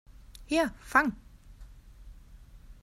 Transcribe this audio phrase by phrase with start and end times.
[0.47, 1.13] Hier, fang!